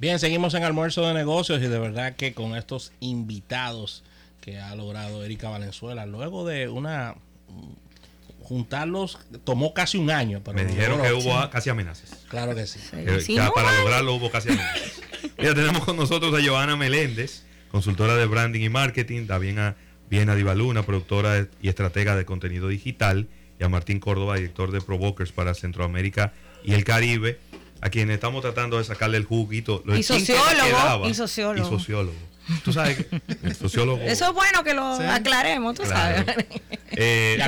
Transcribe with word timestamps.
Bien, 0.00 0.18
seguimos 0.18 0.54
en 0.54 0.64
almuerzo 0.64 1.06
de 1.06 1.12
negocios 1.12 1.60
y 1.60 1.66
de 1.66 1.78
verdad 1.78 2.16
que 2.16 2.32
con 2.32 2.56
estos 2.56 2.90
invitados 3.00 4.02
que 4.40 4.58
ha 4.58 4.74
logrado 4.74 5.22
Erika 5.22 5.50
Valenzuela, 5.50 6.06
luego 6.06 6.46
de 6.46 6.70
una 6.70 7.16
juntarlos 8.40 9.18
tomó 9.44 9.74
casi 9.74 9.98
un 9.98 10.10
año. 10.10 10.40
Me 10.54 10.64
dijeron 10.64 11.02
que 11.02 11.12
hubo 11.12 11.50
casi 11.50 11.68
amenazas. 11.68 12.24
Claro 12.30 12.54
que 12.54 12.66
sí. 12.66 12.80
para 13.54 13.76
lograrlo 13.76 14.14
hubo 14.14 14.30
casi 14.30 14.48
amenazas. 14.48 15.02
Mira, 15.36 15.54
tenemos 15.54 15.84
con 15.84 15.98
nosotros 15.98 16.32
a 16.32 16.42
Joana 16.42 16.76
Meléndez, 16.76 17.44
consultora 17.70 18.16
de 18.16 18.24
branding 18.24 18.62
y 18.62 18.70
marketing, 18.70 19.26
también 19.26 19.58
a 19.58 19.76
Viena 20.08 20.34
Divaluna, 20.34 20.82
productora 20.82 21.46
y 21.60 21.68
estratega 21.68 22.16
de 22.16 22.24
contenido 22.24 22.68
digital, 22.68 23.28
y 23.58 23.64
a 23.64 23.68
Martín 23.68 24.00
Córdoba, 24.00 24.36
director 24.36 24.70
de 24.70 24.80
Provokers 24.80 25.32
para 25.32 25.52
Centroamérica 25.52 26.32
y 26.64 26.72
el 26.72 26.84
Caribe, 26.84 27.38
a 27.80 27.90
quien 27.90 28.10
estamos 28.10 28.42
tratando 28.42 28.78
de 28.78 28.84
sacarle 28.84 29.16
el 29.16 29.24
juguito. 29.24 29.82
y 29.96 30.02
sociólogo. 30.02 31.08
Y 31.08 31.14
sociólogo. 31.14 31.66
Y 31.66 31.70
sociólogo. 31.70 32.30
Tú 32.64 32.72
sabes 32.72 33.06
el 33.42 33.54
sociólogo. 33.54 34.02
Eso 34.02 34.26
es 34.26 34.32
bueno 34.34 34.64
que 34.64 34.74
lo 34.74 34.84
aclaremos, 34.84 35.76
tú 35.76 35.84
sabes. 35.86 36.24
Eh, 36.92 37.38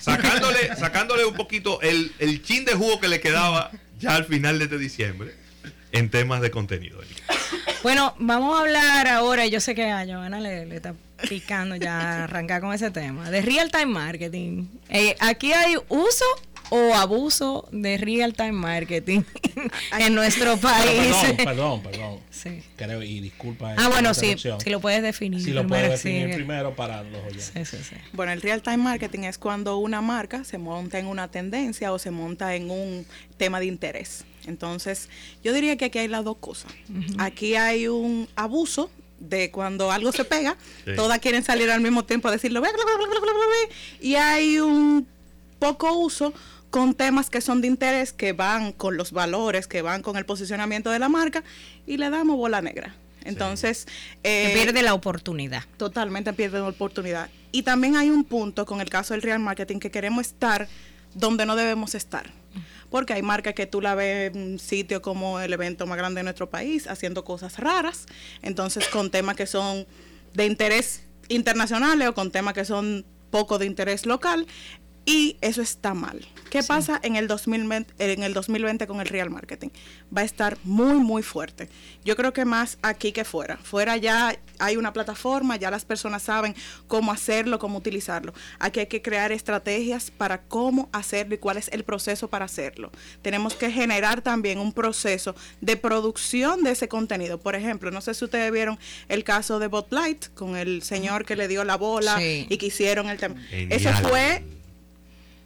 sacándole, 0.00 0.74
sacándole 0.76 1.24
un 1.26 1.34
poquito 1.34 1.80
el, 1.82 2.12
el 2.18 2.42
chin 2.42 2.64
de 2.64 2.72
jugo 2.72 2.98
que 3.00 3.08
le 3.08 3.20
quedaba 3.20 3.70
ya 3.98 4.16
al 4.16 4.24
final 4.24 4.58
de 4.58 4.64
este 4.64 4.78
diciembre 4.78 5.34
en 5.92 6.10
temas 6.10 6.40
de 6.40 6.50
contenido. 6.50 6.98
Bueno, 7.82 8.14
vamos 8.18 8.56
a 8.56 8.62
hablar 8.62 9.06
ahora, 9.08 9.46
yo 9.46 9.60
sé 9.60 9.74
que 9.74 9.90
a 9.90 10.04
Joana 10.06 10.40
le, 10.40 10.66
le 10.66 10.76
está 10.76 10.94
picando 11.28 11.76
ya 11.76 12.24
arrancar 12.24 12.60
con 12.60 12.72
ese 12.72 12.90
tema, 12.90 13.30
de 13.30 13.42
real 13.42 13.70
time 13.70 13.86
marketing. 13.86 14.66
Eh, 14.88 15.16
aquí 15.20 15.52
hay 15.52 15.76
uso 15.88 16.24
o 16.70 16.94
abuso 16.94 17.68
de 17.72 17.96
real 17.98 18.34
time 18.34 18.52
marketing 18.52 19.22
en 19.98 20.14
nuestro 20.14 20.56
país. 20.56 21.14
Perdón, 21.36 21.36
perdón, 21.44 21.82
perdón. 21.90 22.20
Sí. 22.30 22.62
Creo, 22.76 23.02
y 23.02 23.20
disculpa. 23.20 23.74
Ah, 23.76 23.88
bueno, 23.88 24.14
sí, 24.14 24.36
si 24.36 24.70
lo 24.70 24.80
puedes 24.80 25.02
definir. 25.02 25.42
Si 25.42 25.50
lo 25.50 25.66
puedes 25.66 25.90
definir 25.90 26.34
primero 26.34 26.74
para 26.74 27.02
los 27.02 27.20
oyentes. 27.24 27.52
Sí, 27.54 27.76
sí, 27.76 27.84
sí. 27.90 27.96
Bueno, 28.12 28.32
el 28.32 28.40
real 28.40 28.62
time 28.62 28.78
marketing 28.78 29.20
es 29.20 29.38
cuando 29.38 29.78
una 29.78 30.00
marca 30.00 30.44
se 30.44 30.58
monta 30.58 30.98
en 30.98 31.06
una 31.06 31.28
tendencia 31.28 31.92
o 31.92 31.98
se 31.98 32.10
monta 32.10 32.54
en 32.54 32.70
un 32.70 33.06
tema 33.36 33.60
de 33.60 33.66
interés. 33.66 34.24
Entonces, 34.46 35.08
yo 35.44 35.52
diría 35.52 35.76
que 35.76 35.86
aquí 35.86 35.98
hay 35.98 36.08
las 36.08 36.24
dos 36.24 36.38
cosas. 36.38 36.72
Aquí 37.18 37.54
hay 37.56 37.88
un 37.88 38.28
abuso 38.34 38.90
de 39.20 39.50
cuando 39.50 39.90
algo 39.90 40.12
se 40.12 40.24
pega, 40.24 40.56
todas 40.96 41.18
quieren 41.18 41.42
salir 41.42 41.70
al 41.70 41.80
mismo 41.80 42.04
tiempo 42.04 42.28
a 42.28 42.30
decirlo, 42.30 42.62
y 44.00 44.14
hay 44.14 44.58
un 44.60 45.06
poco 45.58 45.92
uso 45.92 46.32
con 46.70 46.94
temas 46.94 47.30
que 47.30 47.40
son 47.40 47.60
de 47.60 47.68
interés, 47.68 48.12
que 48.12 48.32
van 48.32 48.72
con 48.72 48.96
los 48.96 49.12
valores, 49.12 49.66
que 49.66 49.82
van 49.82 50.02
con 50.02 50.16
el 50.16 50.26
posicionamiento 50.26 50.90
de 50.90 50.98
la 50.98 51.08
marca, 51.08 51.42
y 51.86 51.96
le 51.96 52.10
damos 52.10 52.36
bola 52.36 52.60
negra. 52.60 52.94
Entonces... 53.24 53.86
Eh, 54.22 54.52
pierde 54.54 54.82
la 54.82 54.94
oportunidad. 54.94 55.64
Totalmente 55.76 56.32
pierde 56.32 56.58
la 56.58 56.68
oportunidad. 56.68 57.30
Y 57.52 57.62
también 57.62 57.96
hay 57.96 58.10
un 58.10 58.24
punto 58.24 58.66
con 58.66 58.80
el 58.80 58.90
caso 58.90 59.14
del 59.14 59.22
real 59.22 59.38
marketing 59.38 59.78
que 59.78 59.90
queremos 59.90 60.26
estar 60.26 60.68
donde 61.14 61.46
no 61.46 61.56
debemos 61.56 61.94
estar. 61.94 62.30
Porque 62.90 63.12
hay 63.12 63.22
marcas 63.22 63.54
que 63.54 63.66
tú 63.66 63.80
la 63.80 63.94
ves 63.94 64.34
en 64.34 64.42
un 64.42 64.58
sitio 64.58 65.02
como 65.02 65.40
el 65.40 65.52
evento 65.52 65.86
más 65.86 65.98
grande 65.98 66.20
de 66.20 66.24
nuestro 66.24 66.48
país, 66.48 66.86
haciendo 66.86 67.24
cosas 67.24 67.58
raras, 67.58 68.06
entonces 68.40 68.88
con 68.88 69.10
temas 69.10 69.36
que 69.36 69.46
son 69.46 69.86
de 70.32 70.46
interés 70.46 71.02
internacionales 71.28 72.08
o 72.08 72.14
con 72.14 72.30
temas 72.30 72.54
que 72.54 72.64
son 72.64 73.04
poco 73.30 73.58
de 73.58 73.66
interés 73.66 74.06
local, 74.06 74.46
y 75.08 75.38
eso 75.40 75.62
está 75.62 75.94
mal. 75.94 76.20
¿Qué 76.50 76.62
pasa 76.62 77.00
en 77.02 77.16
el, 77.16 77.28
2020, 77.28 77.94
en 77.98 78.22
el 78.22 78.34
2020 78.34 78.86
con 78.86 79.00
el 79.00 79.06
real 79.06 79.30
marketing? 79.30 79.70
Va 80.14 80.20
a 80.20 80.24
estar 80.24 80.58
muy, 80.64 80.98
muy 80.98 81.22
fuerte. 81.22 81.70
Yo 82.04 82.14
creo 82.14 82.34
que 82.34 82.44
más 82.44 82.76
aquí 82.82 83.12
que 83.12 83.24
fuera. 83.24 83.56
Fuera 83.56 83.96
ya 83.96 84.38
hay 84.58 84.76
una 84.76 84.92
plataforma, 84.92 85.56
ya 85.56 85.70
las 85.70 85.86
personas 85.86 86.24
saben 86.24 86.54
cómo 86.88 87.10
hacerlo, 87.10 87.58
cómo 87.58 87.78
utilizarlo. 87.78 88.34
Aquí 88.58 88.80
hay 88.80 88.86
que 88.86 89.00
crear 89.00 89.32
estrategias 89.32 90.10
para 90.10 90.42
cómo 90.42 90.90
hacerlo 90.92 91.34
y 91.34 91.38
cuál 91.38 91.56
es 91.56 91.68
el 91.68 91.84
proceso 91.84 92.28
para 92.28 92.44
hacerlo. 92.44 92.92
Tenemos 93.22 93.54
que 93.54 93.70
generar 93.70 94.20
también 94.20 94.58
un 94.58 94.74
proceso 94.74 95.34
de 95.62 95.78
producción 95.78 96.64
de 96.64 96.72
ese 96.72 96.88
contenido. 96.88 97.40
Por 97.40 97.54
ejemplo, 97.54 97.90
no 97.90 98.02
sé 98.02 98.12
si 98.12 98.26
ustedes 98.26 98.52
vieron 98.52 98.78
el 99.08 99.24
caso 99.24 99.58
de 99.58 99.68
Botlight 99.68 100.34
con 100.34 100.54
el 100.54 100.82
señor 100.82 101.24
que 101.24 101.34
le 101.34 101.48
dio 101.48 101.64
la 101.64 101.76
bola 101.76 102.22
y 102.22 102.58
que 102.58 102.66
hicieron 102.66 103.08
el 103.08 103.16
tema. 103.16 103.36
Eso 103.50 103.90
fue 104.06 104.57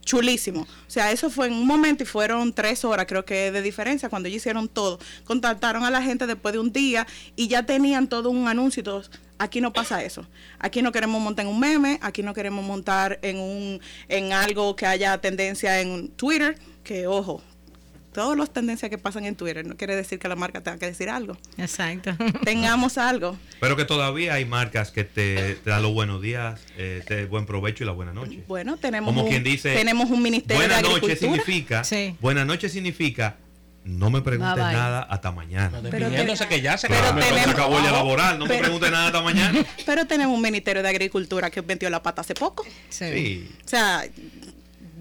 chulísimo. 0.04 0.62
O 0.62 0.90
sea, 0.90 1.12
eso 1.12 1.30
fue 1.30 1.46
en 1.46 1.54
un 1.54 1.66
momento 1.66 2.02
y 2.02 2.06
fueron 2.06 2.52
tres 2.52 2.84
horas, 2.84 3.06
creo 3.06 3.24
que 3.24 3.50
de 3.50 3.62
diferencia, 3.62 4.08
cuando 4.08 4.28
ellos 4.28 4.38
hicieron 4.38 4.68
todo. 4.68 4.98
Contactaron 5.24 5.84
a 5.84 5.90
la 5.90 6.02
gente 6.02 6.26
después 6.26 6.52
de 6.52 6.58
un 6.58 6.72
día 6.72 7.06
y 7.36 7.48
ya 7.48 7.64
tenían 7.64 8.08
todo 8.08 8.30
un 8.30 8.48
anuncio 8.48 8.80
y 8.80 8.84
todo. 8.84 9.02
Aquí 9.38 9.60
no 9.60 9.72
pasa 9.72 10.04
eso. 10.04 10.26
Aquí 10.58 10.82
no 10.82 10.92
queremos 10.92 11.20
montar 11.20 11.46
en 11.46 11.50
un 11.50 11.58
meme, 11.58 11.98
aquí 12.02 12.22
no 12.22 12.34
queremos 12.34 12.64
montar 12.64 13.18
en 13.22 13.38
un 13.38 13.80
en 14.08 14.32
algo 14.32 14.76
que 14.76 14.86
haya 14.86 15.18
tendencia 15.20 15.80
en 15.80 16.08
Twitter, 16.10 16.58
que 16.84 17.06
ojo, 17.06 17.42
todas 18.12 18.36
las 18.36 18.52
tendencias 18.52 18.90
que 18.90 18.98
pasan 18.98 19.24
en 19.24 19.34
Twitter 19.34 19.66
no 19.66 19.76
quiere 19.76 19.96
decir 19.96 20.18
que 20.18 20.28
la 20.28 20.36
marca 20.36 20.62
tenga 20.62 20.78
que 20.78 20.86
decir 20.86 21.08
algo. 21.08 21.36
Exacto. 21.56 22.12
Tengamos 22.44 22.98
algo. 22.98 23.36
Pero 23.60 23.76
que 23.76 23.84
todavía 23.84 24.34
hay 24.34 24.44
marcas 24.44 24.90
que 24.90 25.04
te, 25.04 25.58
dan 25.64 25.82
los 25.82 25.92
buenos 25.92 26.20
días, 26.20 26.60
eh, 26.76 27.02
te 27.06 27.24
buen 27.26 27.46
provecho 27.46 27.84
y 27.84 27.86
la 27.86 27.92
buena 27.92 28.12
noche. 28.12 28.44
Bueno, 28.46 28.76
tenemos 28.76 29.08
Como 29.08 29.24
un, 29.24 29.30
quien 29.30 29.42
dice, 29.42 29.74
tenemos 29.74 30.10
un 30.10 30.22
ministerio 30.22 30.60
buena 30.60 30.80
noche 30.80 31.16
significa, 31.16 31.82
buena 32.20 32.44
noche 32.44 32.68
significa 32.68 33.36
no 33.84 34.10
me 34.10 34.20
preguntes 34.22 34.56
nada 34.56 35.02
hasta 35.02 35.32
mañana. 35.32 35.80
pero 35.90 36.08
que 36.48 36.60
ya 36.60 36.78
se, 36.78 36.86
acabó 36.86 37.78
el 37.78 37.84
laboral, 37.84 38.38
no 38.38 38.46
me 38.46 38.58
preguntes 38.58 38.90
nada 38.90 39.06
hasta 39.06 39.22
mañana. 39.22 39.64
Pero 39.86 40.06
tenemos 40.06 40.36
un 40.36 40.42
ministerio 40.42 40.82
de 40.82 40.88
agricultura 40.88 41.50
que 41.50 41.62
metió 41.62 41.90
la 41.90 42.02
pata 42.02 42.20
hace 42.20 42.34
poco. 42.34 42.64
sí. 42.88 43.50
O 43.64 43.68
sea, 43.68 44.04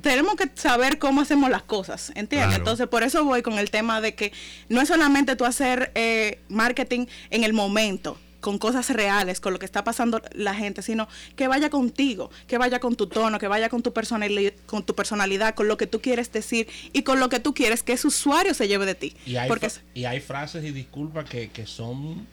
tenemos 0.01 0.35
que 0.35 0.49
saber 0.55 0.99
cómo 0.99 1.21
hacemos 1.21 1.49
las 1.49 1.63
cosas, 1.63 2.11
¿entiendes? 2.15 2.57
Entonces, 2.57 2.87
por 2.87 3.03
eso 3.03 3.23
voy 3.23 3.41
con 3.41 3.59
el 3.59 3.69
tema 3.69 4.01
de 4.01 4.15
que 4.15 4.31
no 4.69 4.81
es 4.81 4.87
solamente 4.87 5.35
tú 5.35 5.45
hacer 5.45 5.91
eh, 5.95 6.39
marketing 6.49 7.05
en 7.29 7.43
el 7.43 7.53
momento, 7.53 8.17
con 8.41 8.57
cosas 8.57 8.89
reales, 8.89 9.39
con 9.39 9.53
lo 9.53 9.59
que 9.59 9.65
está 9.65 9.83
pasando 9.83 10.21
la 10.33 10.55
gente, 10.55 10.81
sino 10.81 11.07
que 11.35 11.47
vaya 11.47 11.69
contigo, 11.69 12.31
que 12.47 12.57
vaya 12.57 12.79
con 12.79 12.95
tu 12.95 13.07
tono, 13.07 13.37
que 13.39 13.47
vaya 13.47 13.69
con 13.69 13.83
tu 13.83 13.93
personalidad, 13.93 14.53
con 14.65 14.83
tu 14.83 14.95
personalidad, 14.95 15.55
con 15.55 15.67
lo 15.67 15.77
que 15.77 15.87
tú 15.87 16.01
quieres 16.01 16.31
decir 16.31 16.67
y 16.91 17.03
con 17.03 17.19
lo 17.19 17.29
que 17.29 17.39
tú 17.39 17.53
quieres 17.53 17.83
que 17.83 17.93
ese 17.93 18.07
usuario 18.07 18.53
se 18.53 18.67
lleve 18.67 18.85
de 18.85 18.95
ti. 18.95 19.15
Y 19.25 19.35
hay, 19.35 19.47
Porque, 19.47 19.69
y 19.93 20.05
hay 20.05 20.19
frases 20.19 20.65
y 20.65 20.71
disculpas 20.71 21.29
que, 21.29 21.49
que 21.51 21.67
son 21.67 22.27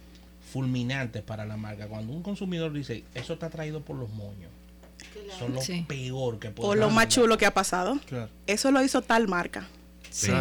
fulminantes 0.53 1.23
para 1.23 1.45
la 1.45 1.59
marca. 1.59 1.87
Cuando 1.87 2.15
un 2.15 2.23
consumidor 2.23 2.73
dice, 2.73 3.05
eso 3.15 3.35
está 3.35 3.51
traído 3.51 3.83
por 3.83 3.97
los 3.97 4.09
moños 4.09 4.51
son 5.39 5.55
lo 5.55 5.61
peor 5.87 6.39
que 6.39 6.51
puede 6.51 6.69
O 6.69 6.75
lo 6.75 6.91
más 6.91 7.09
chulo 7.09 7.39
que 7.39 7.47
ha 7.47 7.55
pasado. 7.55 7.99
Eso 8.47 8.71
lo 8.71 8.83
hizo 8.83 9.03
tal 9.03 9.29
marca. 9.29 9.69
Sí. 10.11 10.33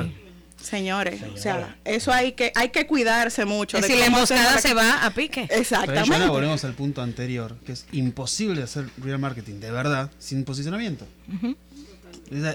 Señores, 0.61 1.21
o 1.33 1.37
sea, 1.37 1.77
eso 1.85 2.11
hay 2.11 2.31
que 2.31 2.51
hay 2.55 2.69
que 2.69 2.87
cuidarse 2.87 3.45
mucho. 3.45 3.81
si 3.81 3.95
la 3.95 4.07
emboscada 4.07 4.59
se 4.59 4.73
va 4.73 5.05
a 5.05 5.11
pique. 5.11 5.47
Exactamente. 5.51 6.27
volvemos 6.27 6.63
al 6.63 6.73
punto 6.73 7.01
anterior, 7.01 7.55
que 7.65 7.73
es 7.73 7.85
imposible 7.91 8.63
hacer 8.63 8.89
real 8.97 9.19
marketing 9.19 9.59
de 9.59 9.71
verdad 9.71 10.11
sin 10.17 10.43
posicionamiento. 10.43 11.05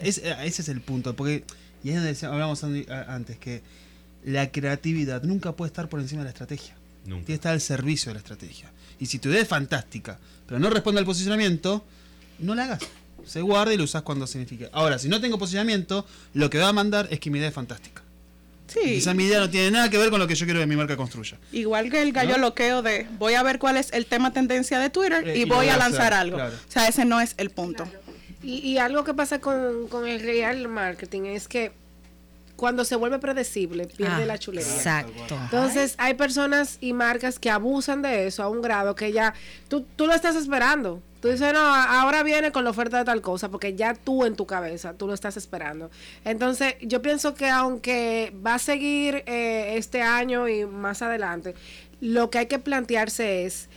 ese 0.03 0.45
es 0.45 0.69
el 0.69 0.81
punto, 0.81 1.15
porque, 1.15 1.45
y 1.85 1.91
es 1.91 1.97
donde 1.97 2.27
hablamos 2.27 2.65
antes, 2.65 3.39
que 3.39 3.63
la 4.25 4.51
creatividad 4.51 5.23
nunca 5.23 5.53
puede 5.53 5.69
estar 5.69 5.89
por 5.89 6.01
encima 6.01 6.23
de 6.23 6.25
la 6.25 6.31
estrategia. 6.31 6.75
Tiene 7.05 7.25
que 7.25 7.35
estar 7.35 7.53
al 7.53 7.61
servicio 7.61 8.11
de 8.11 8.15
la 8.15 8.21
estrategia. 8.21 8.71
Y 9.03 9.07
si 9.07 9.19
tu 9.19 9.31
idea 9.31 9.43
es 9.43 9.49
fantástica, 9.49 10.17
pero 10.47 10.61
no 10.61 10.71
responde 10.71 11.01
al 11.01 11.05
posicionamiento, 11.05 11.85
no 12.39 12.55
la 12.55 12.67
hagas. 12.67 12.83
Se 13.27 13.41
guarda 13.41 13.75
y 13.75 13.77
lo 13.77 13.83
usas 13.83 14.03
cuando 14.03 14.29
signifique. 14.29 14.71
Ahora, 14.73 14.97
si 14.97 15.09
no 15.09 15.21
tengo 15.21 15.41
posicionamiento, 15.41 16.07
lo 16.35 16.49
que 16.49 16.59
va 16.59 16.69
a 16.69 16.73
mandar 16.73 17.09
es 17.11 17.19
que 17.19 17.29
mi 17.29 17.39
idea 17.39 17.49
es 17.49 17.55
fantástica. 17.55 18.01
Sí. 18.69 18.79
Quizá 18.81 19.13
mi 19.13 19.25
idea 19.25 19.41
no 19.41 19.51
tiene 19.51 19.73
nada 19.73 19.91
que 19.91 19.99
ver 19.99 20.11
con 20.11 20.21
lo 20.21 20.29
que 20.29 20.37
yo 20.37 20.47
quiero 20.47 20.61
que 20.61 20.67
mi 20.67 20.77
marca 20.77 20.97
construya. 20.97 21.37
Igual 21.51 21.91
que 21.91 22.01
el 22.01 22.13
gallo 22.13 22.39
loqueo 22.39 22.83
de 22.83 23.09
voy 23.19 23.35
a 23.35 23.43
ver 23.43 23.59
cuál 23.59 23.77
es 23.77 23.93
el 23.93 24.07
tema 24.07 24.33
tendencia 24.33 24.79
de 24.79 24.89
Twitter 24.89 25.27
eh, 25.27 25.37
y, 25.37 25.47
voy 25.47 25.69
a 25.69 25.77
lanzar 25.77 26.15
algo. 26.15 26.37
O 26.37 26.51
sea, 26.69 26.87
ese 26.87 27.05
no 27.05 27.21
es 27.21 27.35
el 27.39 27.51
punto. 27.51 27.89
Y, 28.41 28.79
algo 28.79 29.03
que 29.03 29.15
pasa 29.15 29.41
con, 29.41 29.89
con 29.89 30.07
el 30.07 30.21
real 30.21 30.69
marketing 30.69 31.23
es 31.23 31.49
que 31.49 31.73
cuando 32.63 32.85
se 32.85 32.95
vuelve 32.95 33.19
predecible, 33.19 33.89
pierde 33.89 34.23
ah, 34.23 34.25
la 34.27 34.39
chulería. 34.39 34.73
Exacto. 34.73 35.35
Entonces, 35.35 35.97
hay 35.99 36.15
personas 36.15 36.79
y 36.81 36.93
marcas 36.93 37.41
que 37.41 37.51
abusan 37.51 38.03
de 38.03 38.29
eso 38.29 38.41
a 38.45 38.49
un 38.49 38.63
grado 38.63 38.95
que 38.95 39.11
ya 39.11 39.35
tú, 39.67 39.85
tú 39.97 40.07
lo 40.07 40.15
estás 40.15 40.37
esperando. 40.37 41.03
Tú 41.21 41.27
dices, 41.27 41.53
no, 41.53 41.59
ahora 41.59 42.23
viene 42.23 42.53
con 42.53 42.63
la 42.63 42.71
oferta 42.71 42.99
de 42.99 43.05
tal 43.05 43.21
cosa, 43.21 43.49
porque 43.49 43.75
ya 43.75 43.95
tú 43.95 44.25
en 44.25 44.37
tu 44.37 44.47
cabeza, 44.47 44.93
tú 44.93 45.09
lo 45.09 45.13
estás 45.13 45.37
esperando. 45.37 45.91
Entonces, 46.25 46.77
yo 46.83 47.03
pienso 47.03 47.35
que 47.35 47.51
aunque 47.51 48.33
va 48.47 48.55
a 48.55 48.59
seguir 48.61 49.25
eh, 49.27 49.75
este 49.77 50.01
año 50.01 50.47
y 50.47 50.65
más 50.65 51.03
adelante, 51.03 51.57
lo 52.01 52.31
que 52.31 52.39
hay 52.39 52.47
que 52.47 52.61
plantearse 52.61 53.45
es 53.45 53.69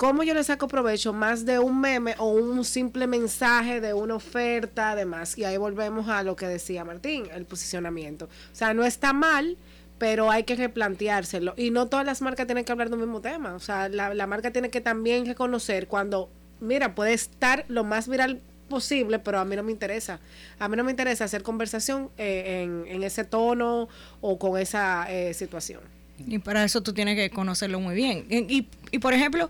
¿Cómo 0.00 0.22
yo 0.22 0.32
le 0.32 0.42
saco 0.42 0.66
provecho 0.66 1.12
más 1.12 1.44
de 1.44 1.58
un 1.58 1.78
meme 1.78 2.14
o 2.16 2.30
un 2.30 2.64
simple 2.64 3.06
mensaje 3.06 3.82
de 3.82 3.92
una 3.92 4.14
oferta, 4.14 4.92
además? 4.92 5.36
Y 5.36 5.44
ahí 5.44 5.58
volvemos 5.58 6.08
a 6.08 6.22
lo 6.22 6.36
que 6.36 6.46
decía 6.46 6.86
Martín, 6.86 7.24
el 7.34 7.44
posicionamiento. 7.44 8.24
O 8.24 8.54
sea, 8.54 8.72
no 8.72 8.86
está 8.86 9.12
mal, 9.12 9.58
pero 9.98 10.30
hay 10.30 10.44
que 10.44 10.56
replanteárselo. 10.56 11.52
Y 11.58 11.70
no 11.70 11.88
todas 11.88 12.06
las 12.06 12.22
marcas 12.22 12.46
tienen 12.46 12.64
que 12.64 12.72
hablar 12.72 12.88
del 12.88 12.98
mismo 12.98 13.20
tema. 13.20 13.52
O 13.52 13.60
sea, 13.60 13.90
la, 13.90 14.14
la 14.14 14.26
marca 14.26 14.50
tiene 14.50 14.70
que 14.70 14.80
también 14.80 15.26
reconocer 15.26 15.86
cuando, 15.86 16.30
mira, 16.60 16.94
puede 16.94 17.12
estar 17.12 17.66
lo 17.68 17.84
más 17.84 18.08
viral 18.08 18.40
posible, 18.70 19.18
pero 19.18 19.38
a 19.38 19.44
mí 19.44 19.54
no 19.54 19.62
me 19.62 19.70
interesa. 19.70 20.18
A 20.58 20.66
mí 20.70 20.78
no 20.78 20.84
me 20.84 20.92
interesa 20.92 21.24
hacer 21.26 21.42
conversación 21.42 22.08
eh, 22.16 22.62
en, 22.62 22.86
en 22.90 23.02
ese 23.02 23.24
tono 23.24 23.90
o 24.22 24.38
con 24.38 24.58
esa 24.58 25.04
eh, 25.10 25.34
situación. 25.34 25.82
Y 26.26 26.38
para 26.38 26.64
eso 26.64 26.82
tú 26.82 26.92
tienes 26.92 27.16
que 27.16 27.28
conocerlo 27.30 27.80
muy 27.80 27.94
bien. 27.94 28.26
Y, 28.30 28.66
y, 28.90 28.98
por 28.98 29.14
ejemplo, 29.14 29.48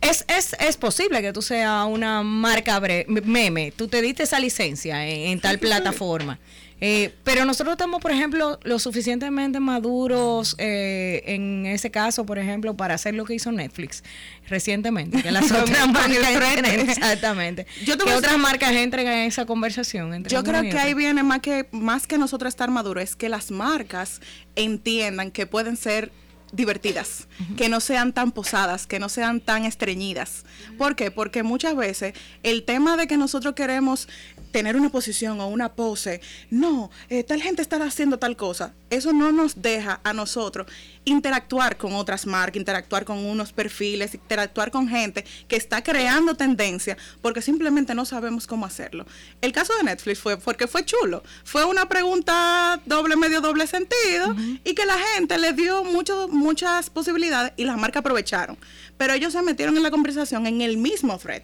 es, 0.00 0.24
es, 0.28 0.56
es 0.58 0.76
posible 0.76 1.20
que 1.22 1.32
tú 1.32 1.42
seas 1.42 1.86
una 1.86 2.22
marca 2.22 2.78
bre- 2.80 3.06
meme, 3.24 3.72
tú 3.76 3.88
te 3.88 4.00
diste 4.02 4.22
esa 4.24 4.38
licencia 4.40 5.06
en, 5.08 5.32
en 5.32 5.40
tal 5.40 5.58
plataforma. 5.58 6.38
Eh, 6.82 7.12
pero 7.24 7.44
nosotros 7.44 7.74
estamos, 7.74 8.00
por 8.00 8.10
ejemplo, 8.10 8.58
lo 8.62 8.78
suficientemente 8.78 9.60
maduros 9.60 10.54
eh, 10.56 11.22
en 11.26 11.66
ese 11.66 11.90
caso, 11.90 12.24
por 12.24 12.38
ejemplo, 12.38 12.74
para 12.74 12.94
hacer 12.94 13.12
lo 13.14 13.26
que 13.26 13.34
hizo 13.34 13.52
Netflix 13.52 14.02
recientemente. 14.48 15.22
Que 15.22 15.30
las 15.30 15.52
otras 15.52 15.88
marcas 15.88 16.08
entren- 16.10 16.64
exactamente. 16.88 17.66
Yo 17.84 17.98
que 17.98 18.14
otras 18.14 18.38
marcas 18.38 18.72
entren 18.72 19.06
en 19.06 19.18
esa 19.28 19.44
conversación. 19.44 20.14
entre 20.14 20.32
Yo 20.32 20.42
creo 20.42 20.62
que 20.62 20.78
ahí 20.78 20.94
viene 20.94 21.22
más 21.22 21.40
que 21.40 21.66
más 21.70 22.06
que 22.06 22.16
nosotros 22.16 22.48
estar 22.48 22.70
maduros, 22.70 23.04
es 23.04 23.14
que 23.14 23.28
las 23.28 23.50
marcas 23.50 24.22
entiendan 24.56 25.30
que 25.32 25.46
pueden 25.46 25.76
ser 25.76 26.10
divertidas, 26.52 27.28
que 27.56 27.68
no 27.68 27.80
sean 27.80 28.12
tan 28.12 28.32
posadas, 28.32 28.86
que 28.86 28.98
no 28.98 29.08
sean 29.08 29.40
tan 29.40 29.64
estreñidas. 29.64 30.44
¿Por 30.78 30.96
qué? 30.96 31.10
Porque 31.10 31.42
muchas 31.42 31.76
veces 31.76 32.14
el 32.42 32.64
tema 32.64 32.96
de 32.96 33.06
que 33.06 33.16
nosotros 33.16 33.54
queremos 33.54 34.08
tener 34.50 34.76
una 34.76 34.90
posición 34.90 35.40
o 35.40 35.48
una 35.48 35.74
pose, 35.74 36.20
no, 36.50 36.90
eh, 37.08 37.22
tal 37.22 37.40
gente 37.40 37.62
está 37.62 37.76
haciendo 37.84 38.18
tal 38.18 38.36
cosa, 38.36 38.74
eso 38.90 39.12
no 39.12 39.32
nos 39.32 39.62
deja 39.62 40.00
a 40.02 40.12
nosotros 40.12 40.66
interactuar 41.04 41.76
con 41.76 41.94
otras 41.94 42.26
marcas, 42.26 42.56
interactuar 42.56 43.04
con 43.04 43.18
unos 43.18 43.52
perfiles, 43.52 44.14
interactuar 44.14 44.70
con 44.70 44.88
gente 44.88 45.24
que 45.48 45.56
está 45.56 45.82
creando 45.82 46.34
tendencia 46.34 46.96
porque 47.22 47.42
simplemente 47.42 47.94
no 47.94 48.04
sabemos 48.04 48.46
cómo 48.46 48.66
hacerlo. 48.66 49.06
El 49.40 49.52
caso 49.52 49.74
de 49.76 49.84
Netflix 49.84 50.18
fue 50.18 50.36
porque 50.36 50.66
fue 50.66 50.84
chulo, 50.84 51.22
fue 51.44 51.64
una 51.64 51.88
pregunta 51.88 52.80
doble, 52.86 53.16
medio 53.16 53.40
doble 53.40 53.66
sentido 53.66 54.34
y 54.64 54.74
que 54.74 54.84
la 54.84 54.98
gente 55.14 55.38
le 55.38 55.52
dio 55.52 55.84
mucho, 55.84 56.28
muchas 56.28 56.90
posibilidades 56.90 57.52
y 57.56 57.64
las 57.64 57.76
marcas 57.76 58.00
aprovecharon. 58.00 58.58
Pero 58.96 59.14
ellos 59.14 59.32
se 59.32 59.42
metieron 59.42 59.76
en 59.76 59.82
la 59.82 59.90
conversación 59.90 60.46
en 60.46 60.60
el 60.60 60.76
mismo 60.76 61.18
thread. 61.18 61.42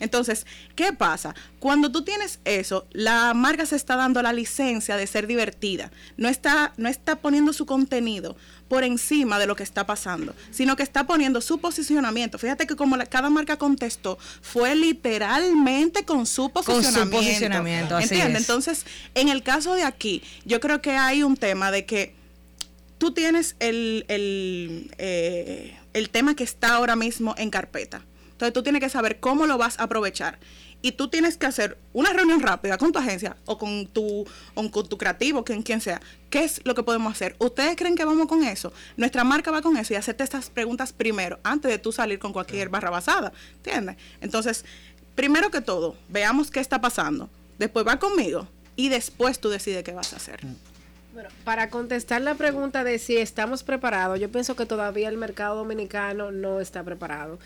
Entonces, 0.00 0.46
¿qué 0.74 0.92
pasa? 0.92 1.34
Cuando 1.60 1.90
tú 1.92 2.02
tienes 2.02 2.40
eso, 2.44 2.86
la 2.92 3.34
marca 3.34 3.66
se 3.66 3.76
está 3.76 3.96
dando 3.96 4.20
la 4.22 4.32
licencia 4.32 4.96
de 4.96 5.06
ser 5.06 5.26
divertida. 5.26 5.90
No 6.16 6.28
está, 6.28 6.72
no 6.76 6.88
está 6.88 7.16
poniendo 7.16 7.52
su 7.52 7.66
contenido 7.66 8.36
por 8.68 8.84
encima 8.84 9.38
de 9.38 9.46
lo 9.46 9.54
que 9.54 9.62
está 9.62 9.86
pasando, 9.86 10.34
sino 10.50 10.76
que 10.76 10.82
está 10.82 11.06
poniendo 11.06 11.40
su 11.40 11.60
posicionamiento. 11.60 12.38
Fíjate 12.38 12.66
que 12.66 12.74
como 12.74 12.96
la- 12.96 13.06
cada 13.06 13.28
marca 13.30 13.58
contestó, 13.58 14.18
fue 14.40 14.74
literalmente 14.74 16.04
con 16.04 16.26
su 16.26 16.48
Con 16.50 16.64
su 16.64 16.72
posicionamiento. 16.72 17.16
posicionamiento, 17.18 17.96
así 17.96 18.14
¿Entiendes? 18.14 18.42
es. 18.42 18.48
Entonces, 18.48 18.86
en 19.14 19.28
el 19.28 19.42
caso 19.42 19.74
de 19.74 19.82
aquí, 19.84 20.22
yo 20.44 20.58
creo 20.60 20.80
que 20.80 20.92
hay 20.92 21.22
un 21.22 21.36
tema 21.36 21.70
de 21.70 21.84
que 21.84 22.14
tú 22.98 23.12
tienes 23.12 23.56
el, 23.60 24.04
el, 24.08 24.90
eh, 24.98 25.76
el 25.92 26.08
tema 26.10 26.34
que 26.34 26.44
está 26.44 26.74
ahora 26.74 26.96
mismo 26.96 27.34
en 27.36 27.50
carpeta. 27.50 28.02
Entonces 28.42 28.54
tú 28.54 28.64
tienes 28.64 28.80
que 28.80 28.88
saber 28.88 29.20
cómo 29.20 29.46
lo 29.46 29.56
vas 29.56 29.78
a 29.78 29.84
aprovechar. 29.84 30.40
Y 30.80 30.92
tú 30.92 31.06
tienes 31.06 31.36
que 31.36 31.46
hacer 31.46 31.78
una 31.92 32.12
reunión 32.12 32.40
rápida 32.40 32.76
con 32.76 32.90
tu 32.90 32.98
agencia 32.98 33.36
o 33.44 33.56
con 33.56 33.86
tu, 33.86 34.26
o 34.54 34.70
con 34.72 34.88
tu 34.88 34.98
creativo, 34.98 35.44
quien, 35.44 35.62
quien 35.62 35.80
sea. 35.80 36.00
¿Qué 36.28 36.42
es 36.42 36.60
lo 36.64 36.74
que 36.74 36.82
podemos 36.82 37.12
hacer? 37.12 37.36
¿Ustedes 37.38 37.76
creen 37.76 37.94
que 37.94 38.04
vamos 38.04 38.26
con 38.26 38.42
eso? 38.42 38.72
Nuestra 38.96 39.22
marca 39.22 39.52
va 39.52 39.62
con 39.62 39.76
eso 39.76 39.92
y 39.92 39.96
hacerte 39.96 40.24
estas 40.24 40.50
preguntas 40.50 40.92
primero, 40.92 41.38
antes 41.44 41.70
de 41.70 41.78
tú 41.78 41.92
salir 41.92 42.18
con 42.18 42.32
cualquier 42.32 42.68
barra 42.68 42.90
basada. 42.90 43.32
¿Entiendes? 43.58 43.96
Entonces, 44.20 44.64
primero 45.14 45.52
que 45.52 45.60
todo, 45.60 45.94
veamos 46.08 46.50
qué 46.50 46.58
está 46.58 46.80
pasando. 46.80 47.30
Después 47.60 47.86
va 47.86 48.00
conmigo 48.00 48.48
y 48.74 48.88
después 48.88 49.38
tú 49.38 49.50
decides 49.50 49.84
qué 49.84 49.92
vas 49.92 50.12
a 50.14 50.16
hacer. 50.16 50.40
Bueno, 51.12 51.28
para 51.44 51.70
contestar 51.70 52.22
la 52.22 52.34
pregunta 52.34 52.82
de 52.82 52.98
si 52.98 53.18
estamos 53.18 53.62
preparados, 53.62 54.18
yo 54.18 54.32
pienso 54.32 54.56
que 54.56 54.66
todavía 54.66 55.08
el 55.08 55.16
mercado 55.16 55.54
dominicano 55.54 56.32
no 56.32 56.58
está 56.58 56.82
preparado. 56.82 57.38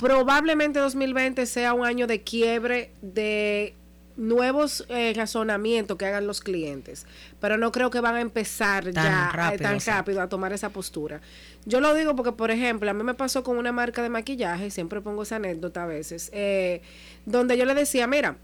Probablemente 0.00 0.78
2020 0.78 1.44
sea 1.44 1.74
un 1.74 1.84
año 1.84 2.06
de 2.06 2.22
quiebre 2.22 2.90
de 3.02 3.74
nuevos 4.16 4.84
eh, 4.88 5.12
razonamientos 5.14 5.96
que 5.96 6.06
hagan 6.06 6.26
los 6.26 6.40
clientes, 6.40 7.06
pero 7.38 7.58
no 7.58 7.70
creo 7.70 7.90
que 7.90 8.00
van 8.00 8.14
a 8.14 8.20
empezar 8.20 8.84
Tan 8.84 8.94
ya 8.94 9.52
eh, 9.52 9.58
tan 9.58 9.78
rápido 9.80 10.22
a 10.22 10.28
tomar 10.28 10.52
esa 10.52 10.70
postura. 10.70 11.20
Yo 11.64 11.80
lo 11.80 11.94
digo 11.94 12.16
porque, 12.16 12.32
por 12.32 12.50
ejemplo, 12.50 12.90
a 12.90 12.94
mí 12.94 13.02
me 13.02 13.14
pasó 13.14 13.42
con 13.42 13.58
una 13.58 13.72
marca 13.72 14.02
de 14.02 14.08
maquillaje, 14.08 14.70
siempre 14.70 15.00
pongo 15.00 15.22
esa 15.22 15.36
anécdota 15.36 15.84
a 15.84 15.86
veces, 15.86 16.30
eh, 16.32 16.82
donde 17.26 17.58
yo 17.58 17.66
le 17.66 17.74
decía, 17.74 18.06
mira, 18.06 18.36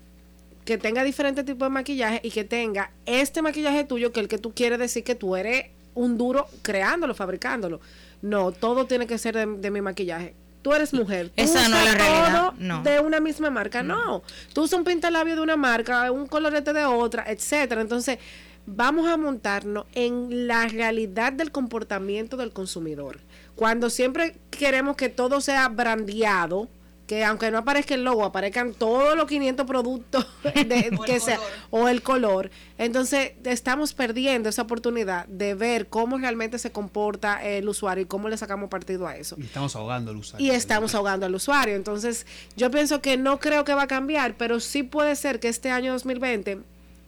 que 0.64 0.78
tenga 0.78 1.04
diferentes 1.04 1.44
tipos 1.44 1.66
de 1.66 1.70
maquillaje 1.70 2.20
y 2.22 2.30
que 2.30 2.44
tenga 2.44 2.90
este 3.06 3.40
maquillaje 3.40 3.84
tuyo 3.84 4.12
que 4.12 4.20
el 4.20 4.28
que 4.28 4.38
tú 4.38 4.52
quieres 4.52 4.78
decir 4.78 5.04
que 5.04 5.14
tú 5.14 5.36
eres 5.36 5.66
un 5.94 6.18
duro 6.18 6.46
creándolo, 6.62 7.14
fabricándolo. 7.14 7.80
No, 8.20 8.52
todo 8.52 8.86
tiene 8.86 9.06
que 9.06 9.16
ser 9.16 9.36
de, 9.36 9.46
de 9.46 9.70
mi 9.70 9.80
maquillaje. 9.80 10.34
Tú 10.66 10.74
eres 10.74 10.92
mujer. 10.92 11.28
Tú 11.28 11.44
Esa 11.44 11.68
no 11.68 11.78
es 11.78 11.84
la 11.84 11.94
realidad, 11.94 12.40
todo 12.40 12.54
no. 12.58 12.82
De 12.82 12.98
una 12.98 13.20
misma 13.20 13.50
marca. 13.50 13.84
No. 13.84 14.24
Tú 14.52 14.62
usas 14.64 14.76
un 14.76 14.84
pintalabio 14.84 15.36
de 15.36 15.40
una 15.40 15.54
marca, 15.56 16.10
un 16.10 16.26
colorete 16.26 16.72
de 16.72 16.84
otra, 16.84 17.22
etcétera. 17.28 17.82
Entonces, 17.82 18.18
vamos 18.66 19.06
a 19.08 19.16
montarnos 19.16 19.86
en 19.94 20.48
la 20.48 20.66
realidad 20.66 21.32
del 21.32 21.52
comportamiento 21.52 22.36
del 22.36 22.52
consumidor. 22.52 23.20
Cuando 23.54 23.90
siempre 23.90 24.38
queremos 24.50 24.96
que 24.96 25.08
todo 25.08 25.40
sea 25.40 25.68
brandeado, 25.68 26.68
que 27.06 27.24
aunque 27.24 27.50
no 27.50 27.58
aparezca 27.58 27.94
el 27.94 28.02
logo, 28.04 28.24
aparezcan 28.24 28.74
todos 28.74 29.16
los 29.16 29.26
500 29.26 29.66
productos 29.66 30.26
de, 30.42 30.90
O 30.98 31.04
el 31.04 31.20
sea, 31.20 31.38
o 31.70 31.88
el 31.88 32.02
color. 32.02 32.50
Entonces, 32.78 33.32
estamos 33.44 33.94
perdiendo 33.94 34.48
esa 34.48 34.62
oportunidad 34.62 35.26
de 35.26 35.54
ver 35.54 35.86
cómo 35.86 36.18
realmente 36.18 36.58
se 36.58 36.72
comporta 36.72 37.44
el 37.44 37.68
usuario 37.68 38.02
y 38.02 38.06
cómo 38.06 38.28
le 38.28 38.36
sacamos 38.36 38.68
partido 38.68 39.06
a 39.06 39.16
eso 39.16 39.36
Y 39.38 39.44
estamos 39.44 39.76
ahogando 39.76 40.10
al 40.10 40.16
usuario. 40.16 40.46
y 40.46 40.50
estamos 40.50 40.94
ahogando 40.94 41.26
al 41.26 41.34
usuario. 41.34 41.74
Entonces, 41.76 42.26
yo 42.56 42.70
pienso 42.70 43.00
que 43.00 43.16
no 43.16 43.38
creo 43.38 43.64
que 43.64 43.74
va 43.74 43.82
a 43.82 43.86
cambiar, 43.86 44.34
pero 44.36 44.58
sí 44.60 44.82
puede 44.82 45.14
ser 45.16 45.38
que 45.40 45.48
este 45.48 45.70
año 45.70 45.92
2020 45.92 46.58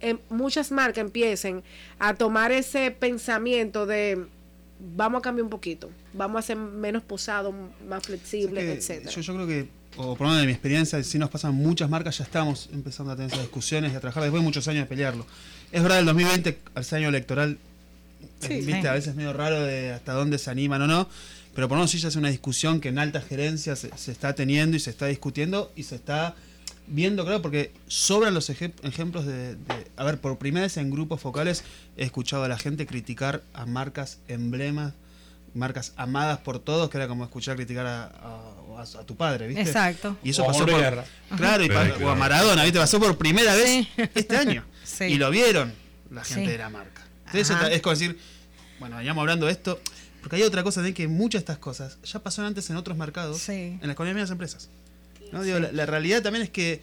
em, 0.00 0.18
muchas 0.30 0.70
marcas 0.70 0.98
empiecen 0.98 1.64
a 1.98 2.14
tomar 2.14 2.52
ese 2.52 2.92
pensamiento 2.92 3.84
de 3.86 4.26
vamos 4.96 5.18
a 5.20 5.22
cambiar 5.22 5.44
un 5.44 5.50
poquito, 5.50 5.90
vamos 6.12 6.38
a 6.38 6.42
ser 6.46 6.56
menos 6.56 7.02
posado, 7.02 7.52
más 7.88 8.02
O 8.02 8.06
flexible, 8.06 8.60
sea 8.60 8.72
que 8.72 8.78
etcétera. 8.78 9.10
Yo, 9.10 9.20
yo 9.20 9.34
creo 9.34 9.46
que, 9.46 9.68
o 9.96 10.14
por 10.16 10.20
lo 10.20 10.28
menos 10.28 10.40
de 10.42 10.46
mi 10.46 10.52
experiencia, 10.52 11.02
si 11.02 11.18
nos 11.18 11.30
pasan 11.30 11.54
muchas 11.54 11.90
marcas, 11.90 12.18
ya 12.18 12.24
estamos 12.24 12.68
empezando 12.72 13.12
a 13.12 13.16
tener 13.16 13.30
esas 13.30 13.42
discusiones 13.42 13.92
y 13.92 13.96
a 13.96 14.00
trabajar 14.00 14.22
después 14.22 14.40
de 14.42 14.44
muchos 14.44 14.66
años 14.68 14.82
de 14.82 14.86
pelearlo. 14.86 15.26
Es 15.72 15.82
verdad, 15.82 15.98
el 15.98 16.06
2020, 16.06 16.58
al 16.74 16.84
ser 16.84 16.98
año 16.98 17.08
electoral, 17.08 17.58
Sí. 18.40 18.48
viste, 18.54 18.80
Sí. 18.82 18.86
a 18.86 18.92
veces 18.92 19.08
es 19.08 19.14
medio 19.16 19.32
raro 19.32 19.60
de 19.62 19.92
hasta 19.92 20.12
dónde 20.12 20.38
se 20.38 20.50
animan 20.50 20.82
o 20.82 20.86
no, 20.86 21.08
pero 21.54 21.68
por 21.68 21.76
lo 21.76 21.80
menos 21.80 21.90
sí 21.90 21.98
ya 21.98 22.06
es 22.08 22.16
una 22.16 22.28
discusión 22.30 22.80
que 22.80 22.88
en 22.88 22.98
alta 23.00 23.20
gerencia 23.20 23.74
se, 23.74 23.90
se 23.96 24.12
está 24.12 24.34
teniendo 24.34 24.76
y 24.76 24.80
se 24.80 24.90
está 24.90 25.06
discutiendo 25.06 25.72
y 25.74 25.82
se 25.84 25.96
está 25.96 26.36
viendo, 26.88 27.24
claro, 27.24 27.42
porque 27.42 27.72
sobran 27.86 28.34
los 28.34 28.48
eje- 28.50 28.72
ejemplos 28.82 29.26
de, 29.26 29.54
de- 29.56 29.90
A 29.96 30.04
ver, 30.04 30.18
por 30.20 30.38
primera 30.38 30.64
vez 30.64 30.76
en 30.76 30.90
grupos 30.90 31.20
focales 31.20 31.64
he 31.96 32.04
escuchado 32.04 32.44
a 32.44 32.48
la 32.48 32.58
gente 32.58 32.86
criticar 32.86 33.42
a 33.54 33.66
marcas 33.66 34.18
emblemas, 34.28 34.94
marcas 35.54 35.92
amadas 35.96 36.38
por 36.38 36.58
todos, 36.58 36.88
que 36.90 36.96
era 36.98 37.08
como 37.08 37.24
escuchar 37.24 37.56
criticar 37.56 37.86
a, 37.86 38.04
a- 38.04 38.54
a- 38.78 39.00
a 39.00 39.04
tu 39.04 39.16
padre, 39.16 39.48
¿viste? 39.48 39.62
Exacto. 39.62 40.16
Y 40.22 40.30
eso 40.30 40.44
O 40.44 40.46
pasó 40.46 40.66
por, 40.66 40.78
Guerra. 40.78 41.04
Claro, 41.36 41.62
y 41.64 41.66
Sí, 41.68 41.72
pa- 41.72 41.84
claro. 41.84 42.06
o 42.06 42.10
a 42.10 42.14
Maradona, 42.14 42.62
¿viste? 42.64 42.78
Pasó 42.78 42.98
por 43.00 43.16
primera 43.18 43.54
vez 43.54 43.68
Sí. 43.68 43.88
este 44.14 44.36
año. 44.36 44.64
Sí. 44.84 45.04
Y 45.04 45.14
lo 45.16 45.30
vieron 45.30 45.72
la 46.10 46.24
gente 46.24 46.46
Sí. 46.46 46.50
de 46.52 46.58
la 46.58 46.70
marca. 46.70 47.02
Entonces 47.26 47.50
eso 47.50 47.66
es 47.66 47.82
como 47.82 47.94
decir, 47.94 48.18
bueno, 48.80 48.96
veníamos 48.96 49.20
hablando 49.20 49.44
de 49.46 49.52
esto, 49.52 49.78
porque 50.22 50.36
hay 50.36 50.42
otra 50.44 50.62
cosa 50.62 50.80
de 50.80 50.94
que 50.94 51.06
muchas 51.08 51.40
de 51.40 51.44
estas 51.44 51.58
cosas 51.58 51.98
ya 52.04 52.20
pasaron 52.20 52.48
antes 52.48 52.70
en 52.70 52.76
otros 52.76 52.96
mercados, 52.96 53.38
Sí. 53.38 53.52
en 53.52 53.80
la 53.82 53.92
economía 53.92 54.14
de 54.16 54.20
las 54.22 54.30
empresas. 54.30 54.70
¿No? 55.32 55.42
Digo, 55.42 55.58
la, 55.58 55.72
la 55.72 55.86
realidad 55.86 56.22
también 56.22 56.42
es 56.44 56.50
que 56.50 56.80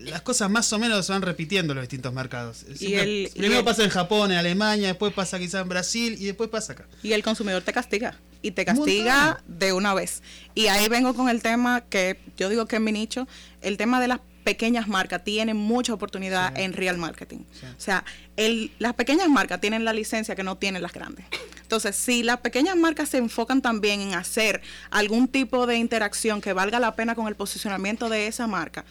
las 0.00 0.22
cosas 0.22 0.50
más 0.50 0.70
o 0.72 0.78
menos 0.78 1.06
se 1.06 1.12
van 1.12 1.22
repitiendo 1.22 1.72
en 1.72 1.76
los 1.76 1.84
distintos 1.84 2.12
mercados. 2.12 2.64
El- 2.80 3.26
y 3.26 3.28
primero 3.38 3.60
el- 3.60 3.64
pasa 3.64 3.84
en 3.84 3.90
Japón, 3.90 4.32
en 4.32 4.38
Alemania, 4.38 4.88
después 4.88 5.12
pasa 5.14 5.38
quizá 5.38 5.60
en 5.60 5.68
Brasil 5.68 6.16
y 6.18 6.24
después 6.26 6.50
pasa 6.50 6.72
acá. 6.74 6.86
Y 7.02 7.12
el 7.12 7.22
consumidor 7.22 7.62
te 7.62 7.72
castiga. 7.72 8.18
Y 8.42 8.50
te 8.50 8.64
castiga 8.66 9.42
de 9.46 9.72
una 9.72 9.94
vez. 9.94 10.22
Y 10.54 10.66
ahí 10.66 10.88
vengo 10.88 11.14
con 11.14 11.30
el 11.30 11.40
tema 11.40 11.80
que 11.82 12.18
yo 12.36 12.50
digo 12.50 12.66
que 12.66 12.76
es 12.76 12.82
mi 12.82 12.92
nicho. 12.92 13.26
El 13.62 13.78
tema 13.78 14.00
de 14.02 14.08
las 14.08 14.20
pequeñas 14.44 14.86
marcas 14.88 15.24
tienen 15.24 15.56
mucha 15.56 15.94
oportunidad 15.94 16.54
en 16.58 16.74
real 16.74 16.98
marketing. 16.98 17.38
Sí. 17.58 17.64
O 17.66 17.80
sea, 17.80 18.04
el, 18.36 18.70
las 18.78 18.92
pequeñas 18.92 19.30
marcas 19.30 19.62
tienen 19.62 19.86
la 19.86 19.94
licencia 19.94 20.34
que 20.36 20.42
no 20.42 20.58
tienen 20.58 20.82
las 20.82 20.92
grandes. 20.92 21.24
Entonces, 21.64 21.96
si 21.96 22.22
las 22.22 22.38
pequeñas 22.38 22.76
marcas 22.76 23.08
se 23.08 23.16
enfocan 23.18 23.60
también 23.60 24.00
en 24.00 24.14
hacer 24.14 24.62
algún 24.90 25.26
tipo 25.28 25.66
de 25.66 25.76
interacción 25.76 26.40
que 26.40 26.52
valga 26.52 26.78
la 26.78 26.94
pena 26.94 27.14
con 27.14 27.26
el 27.26 27.34
posicionamiento 27.34 28.08
de 28.08 28.26
esa 28.28 28.46
marca, 28.46 28.84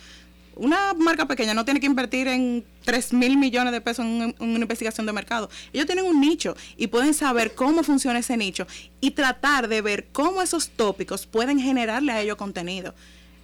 una 0.55 0.93
marca 0.93 1.25
pequeña 1.27 1.53
no 1.55 1.65
tiene 1.65 1.79
que 1.79 1.87
invertir 1.87 2.27
en 2.27 2.63
3 2.85 3.13
mil 3.13 3.37
millones 3.37 3.71
de 3.73 3.81
pesos 3.81 4.05
en, 4.05 4.11
un- 4.11 4.35
en 4.39 4.49
una 4.49 4.59
investigación 4.59 5.05
de 5.07 5.13
mercado. 5.13 5.49
Ellos 5.71 5.85
tienen 5.87 6.05
un 6.05 6.19
nicho 6.21 6.55
y 6.77 6.87
pueden 6.87 7.13
saber 7.15 7.55
cómo 7.55 7.83
funciona 7.83 8.19
ese 8.19 8.37
nicho 8.37 8.67
y 9.01 9.11
tratar 9.11 9.67
de 9.67 9.81
ver 9.81 10.07
cómo 10.11 10.41
esos 10.41 10.69
tópicos 10.69 11.25
pueden 11.25 11.59
generarle 11.59 12.11
a 12.11 12.21
ellos 12.21 12.35
contenido. 12.35 12.93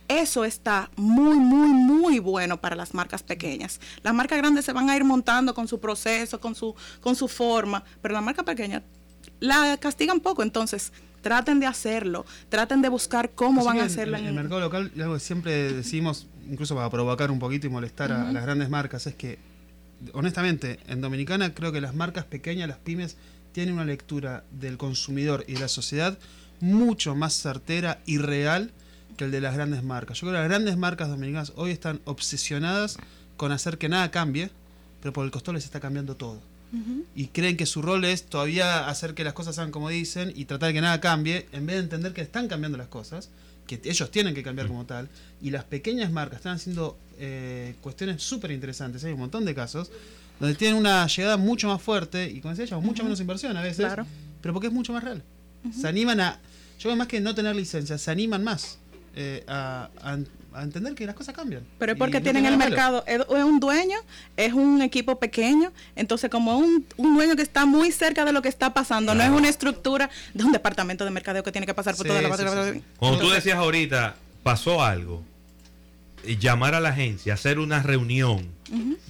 Eso 0.07 0.43
está 0.43 0.89
muy, 0.95 1.37
muy, 1.37 1.69
muy 1.69 2.17
bueno 2.19 2.59
para 2.59 2.75
las 2.75 2.93
marcas 2.95 3.21
pequeñas. 3.23 3.79
Las 4.01 4.13
marcas 4.13 4.39
grandes 4.39 4.65
se 4.65 4.73
van 4.73 4.89
a 4.89 4.95
ir 4.95 5.03
montando 5.03 5.53
con 5.53 5.67
su 5.67 5.79
proceso, 5.79 6.39
con 6.41 6.55
su, 6.55 6.75
con 6.99 7.15
su 7.15 7.27
forma, 7.27 7.83
pero 8.01 8.15
la 8.15 8.21
marca 8.21 8.41
pequeña 8.43 8.83
la 9.39 9.77
castigan 9.77 10.19
poco, 10.19 10.43
entonces 10.43 10.91
traten 11.21 11.59
de 11.59 11.65
hacerlo, 11.65 12.25
traten 12.49 12.81
de 12.81 12.89
buscar 12.89 13.31
cómo 13.31 13.61
Así 13.61 13.67
van 13.67 13.79
a 13.79 13.83
hacerlo. 13.83 14.17
En, 14.17 14.25
el 14.25 14.33
mercado 14.33 14.61
local, 14.61 14.91
algo 14.97 15.15
que 15.15 15.19
siempre 15.19 15.73
decimos, 15.73 16.27
incluso 16.49 16.75
para 16.75 16.89
provocar 16.89 17.31
un 17.31 17.39
poquito 17.39 17.67
y 17.67 17.69
molestar 17.69 18.11
a, 18.11 18.29
a 18.29 18.31
las 18.31 18.43
grandes 18.43 18.69
marcas, 18.69 19.07
es 19.07 19.15
que, 19.15 19.39
honestamente, 20.13 20.79
en 20.87 21.01
Dominicana 21.01 21.53
creo 21.53 21.71
que 21.71 21.81
las 21.81 21.95
marcas 21.95 22.25
pequeñas, 22.25 22.69
las 22.69 22.77
pymes, 22.77 23.17
tienen 23.51 23.75
una 23.75 23.85
lectura 23.85 24.43
del 24.51 24.77
consumidor 24.77 25.43
y 25.47 25.53
de 25.53 25.59
la 25.61 25.67
sociedad 25.67 26.17
mucho 26.59 27.15
más 27.15 27.33
certera 27.33 27.99
y 28.05 28.17
real 28.17 28.71
que 29.17 29.25
el 29.25 29.31
de 29.31 29.41
las 29.41 29.55
grandes 29.55 29.83
marcas. 29.83 30.17
Yo 30.19 30.27
creo 30.27 30.33
que 30.33 30.39
las 30.39 30.49
grandes 30.49 30.77
marcas 30.77 31.09
dominicanas 31.09 31.53
hoy 31.55 31.71
están 31.71 31.99
obsesionadas 32.05 32.97
con 33.37 33.51
hacer 33.51 33.77
que 33.77 33.89
nada 33.89 34.11
cambie, 34.11 34.51
pero 35.01 35.13
por 35.13 35.25
el 35.25 35.31
costado 35.31 35.53
les 35.53 35.65
está 35.65 35.79
cambiando 35.79 36.15
todo 36.15 36.41
y 37.15 37.27
creen 37.27 37.57
que 37.57 37.65
su 37.65 37.81
rol 37.81 38.05
es 38.05 38.23
todavía 38.23 38.87
hacer 38.87 39.13
que 39.15 39.23
las 39.23 39.33
cosas 39.33 39.55
sean 39.55 39.71
como 39.71 39.89
dicen 39.89 40.31
y 40.35 40.45
tratar 40.45 40.67
de 40.67 40.73
que 40.75 40.81
nada 40.81 41.01
cambie, 41.01 41.47
en 41.51 41.65
vez 41.65 41.77
de 41.77 41.81
entender 41.83 42.13
que 42.13 42.21
están 42.21 42.47
cambiando 42.47 42.77
las 42.77 42.87
cosas, 42.87 43.29
que 43.65 43.81
ellos 43.83 44.11
tienen 44.11 44.33
que 44.35 44.43
cambiar 44.43 44.67
como 44.67 44.85
tal, 44.85 45.09
y 45.41 45.49
las 45.51 45.63
pequeñas 45.63 46.11
marcas 46.11 46.37
están 46.37 46.55
haciendo 46.55 46.97
eh, 47.19 47.75
cuestiones 47.81 48.21
súper 48.21 48.51
interesantes, 48.51 49.03
hay 49.03 49.13
un 49.13 49.19
montón 49.19 49.45
de 49.45 49.55
casos, 49.55 49.91
donde 50.39 50.55
tienen 50.55 50.77
una 50.77 51.05
llegada 51.07 51.37
mucho 51.37 51.67
más 51.67 51.81
fuerte 51.81 52.29
y 52.29 52.39
como 52.39 52.51
decía 52.55 52.65
ella, 52.65 52.77
mucho 52.85 53.03
menos 53.03 53.19
inversión 53.19 53.55
a 53.57 53.61
veces, 53.61 53.85
Claro. 53.85 54.05
pero 54.41 54.53
porque 54.53 54.67
es 54.67 54.73
mucho 54.73 54.93
más 54.93 55.03
real. 55.03 55.23
Se 55.77 55.87
animan 55.87 56.19
a, 56.21 56.39
yo 56.77 56.83
creo 56.83 56.95
más 56.95 57.07
que 57.07 57.19
no 57.19 57.35
tener 57.35 57.55
licencia, 57.55 57.97
se 57.97 58.09
animan 58.11 58.43
más 58.43 58.77
eh, 59.15 59.43
a, 59.47 59.89
a- 60.01 60.17
a 60.59 60.63
entender 60.63 60.95
que 60.95 61.05
las 61.05 61.15
cosas 61.15 61.35
cambian. 61.35 61.63
Pero 61.77 61.93
es 61.93 61.97
porque 61.97 62.19
no 62.19 62.23
tienen 62.23 62.43
tiene 62.43 62.53
el 62.53 62.57
mercado, 62.57 63.03
es, 63.07 63.21
un 63.29 63.59
dueño, 63.59 63.97
es 64.37 64.53
un 64.53 64.81
equipo 64.81 65.19
pequeño, 65.19 65.71
entonces 65.95 66.29
como 66.29 66.57
un, 66.57 66.85
un 66.97 67.15
dueño 67.15 67.35
que 67.35 67.41
está 67.41 67.65
muy 67.65 67.91
cerca 67.91 68.25
de 68.25 68.31
lo 68.31 68.41
que 68.41 68.49
está 68.49 68.73
pasando, 68.73 69.15
no 69.15 69.23
es 69.23 69.29
una 69.29 69.49
estructura 69.49 70.09
de 70.33 70.43
un 70.43 70.51
departamento 70.51 71.05
de 71.05 71.11
mercadeo 71.11 71.43
que 71.43 71.51
tiene 71.51 71.67
que 71.67 71.73
pasar 71.73 71.95
por 71.95 72.05
Sí, 72.05 72.09
toda 72.09 72.21
la 72.21 72.35
sí, 72.35 72.43
parte 72.43 72.71
sí, 72.73 72.79
sí. 72.79 72.83
Cuando 72.97 73.19
tú 73.19 73.29
decías 73.29 73.57
ahorita, 73.57 74.15
pasó 74.43 74.83
algo, 74.83 75.23
llamar 76.23 76.75
a 76.75 76.79
la 76.79 76.89
agencia, 76.89 77.33
hacer 77.33 77.59
una 77.59 77.81
reunión, 77.83 78.47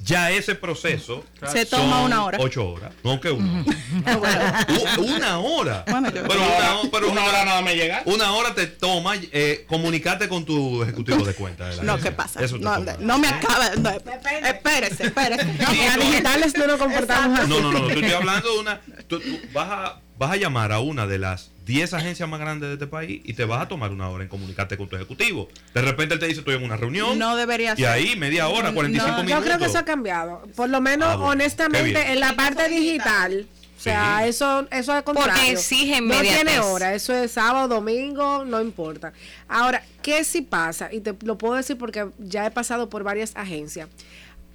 ya 0.06 0.32
ese 0.32 0.56
proceso 0.56 1.26
Se 1.52 1.66
toma 1.66 2.02
una 2.04 2.24
hora. 2.24 2.38
Ocho 2.40 2.70
horas, 2.70 2.94
no 3.04 3.20
que 3.20 3.30
una. 3.32 3.66
Una 4.98 5.40
hora. 5.40 5.84
Bueno, 5.90 6.10
yo- 6.12 6.24
pero 6.28 6.42
una, 6.42 6.76
ho- 6.80 6.92
pero 6.92 7.12
una 7.12 7.26
hora 7.26 7.44
nada 7.46 7.62
me 7.62 7.76
llega. 7.76 8.02
Una 8.06 8.32
hora 8.34 8.54
te 8.56 8.68
toma 8.68 9.16
eh, 9.32 9.66
comunicarte 9.68 10.28
con 10.30 10.46
tu 10.46 10.82
ejecutivo 10.84 11.24
de 11.26 11.34
cuenta. 11.34 11.68
de 11.70 11.76
la 11.78 11.84
No, 11.84 11.92
agencia. 11.94 12.12
¿qué 12.12 12.16
pasa? 12.16 12.42
Eso 12.44 12.58
No, 12.58 13.18
me 13.18 13.28
acaba. 13.28 13.70
no, 13.78 13.90
espérese, 13.90 15.08
espérese. 15.08 15.44
A 15.94 15.98
digitales 15.98 16.54
no 16.58 16.68
nos 16.68 16.78
comportamos 16.80 17.40
así. 17.40 17.50
No, 17.50 17.60
no, 17.60 17.72
no, 17.72 17.80
no, 17.80 17.88
tú 17.88 18.00
estoy 18.00 18.12
hablando 18.12 18.54
de 18.54 18.60
una. 18.60 18.82
Tú, 19.08 19.20
tú 19.20 19.40
vas, 19.54 19.68
a, 19.70 20.00
vas 20.18 20.32
a 20.32 20.36
llamar 20.38 20.72
a 20.72 20.80
una 20.80 21.06
de 21.08 21.18
las 21.20 21.52
10 21.70 21.94
agencias 21.94 22.28
más 22.28 22.40
grandes 22.40 22.68
de 22.70 22.74
este 22.74 22.88
país 22.88 23.22
y 23.24 23.34
te 23.34 23.46
vas 23.46 23.62
a 23.62 23.68
tomar 23.68 23.92
una 23.92 24.10
hora 24.10 24.24
en 24.24 24.28
comunicarte 24.28 24.76
con 24.76 24.90
tu 24.90 24.96
ejecutivo. 24.96 25.48
De 25.76 25.84
repente 25.84 26.16
él 26.16 26.20
te 26.20 26.26
dice, 26.26 26.40
estoy 26.40 26.56
en 26.56 26.64
una 26.64 26.76
reunión. 26.78 27.20
No 27.20 27.36
debería 27.36 27.74
Y 27.74 27.78
ser. 27.78 27.88
ahí 27.90 28.16
media 28.16 28.48
hora, 28.50 28.72
45 28.74 29.08
No, 29.12 29.18
minutos. 29.24 29.40
Yo 29.40 29.46
creo 29.46 29.60
que 29.60 29.66
eso 29.66 29.78
ha 29.78 29.86
cambiado. 29.86 30.42
Por 30.56 30.70
lo 30.70 30.82
menos, 30.82 31.08
Ah, 31.10 31.16
bueno, 31.18 31.30
honestamente, 31.32 32.12
en 32.12 32.20
la 32.20 32.34
parte 32.34 32.68
digital. 32.70 33.46
O 33.78 33.82
sea, 33.82 34.22
Sí. 34.24 34.30
eso, 34.30 34.68
eso 34.72 34.98
es 34.98 35.04
contrario. 35.04 35.34
Porque 35.36 35.52
exige 35.52 36.02
No 36.02 36.20
tiene 36.22 36.60
hora, 36.60 36.96
eso 36.96 37.14
es 37.16 37.32
sábado, 37.34 37.68
domingo, 37.68 38.44
no 38.46 38.60
importa. 38.62 39.14
Ahora, 39.48 39.84
¿qué 40.02 40.24
sí 40.24 40.42
pasa? 40.42 40.92
Y 40.92 41.02
te 41.02 41.14
lo 41.24 41.38
puedo 41.38 41.54
decir 41.54 41.78
porque 41.78 42.08
ya 42.18 42.48
he 42.48 42.52
pasado 42.52 42.90
por 42.90 43.04
varias 43.04 43.32
agencias. 43.36 43.88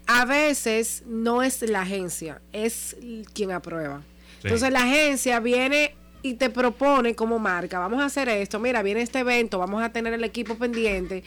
A 0.08 0.24
veces 0.24 1.04
no 1.06 1.42
es 1.44 1.62
la 1.62 1.82
agencia, 1.82 2.42
es 2.52 2.96
quien 3.32 3.52
aprueba. 3.52 4.02
Sí. 4.42 4.48
Entonces 4.48 4.70
la 4.72 4.80
agencia 4.82 5.38
viene 5.40 5.94
y 6.24 6.34
te 6.34 6.48
propone 6.48 7.14
como 7.14 7.38
marca, 7.38 7.78
vamos 7.78 8.00
a 8.00 8.06
hacer 8.06 8.30
esto, 8.30 8.58
mira, 8.58 8.82
viene 8.82 9.02
este 9.02 9.18
evento, 9.18 9.58
vamos 9.58 9.82
a 9.82 9.92
tener 9.92 10.14
el 10.14 10.24
equipo 10.24 10.54
pendiente, 10.54 11.22